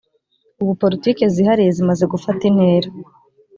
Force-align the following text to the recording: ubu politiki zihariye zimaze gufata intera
ubu 0.61 0.73
politiki 0.81 1.23
zihariye 1.33 1.71
zimaze 1.77 2.03
gufata 2.13 2.41
intera 2.49 2.87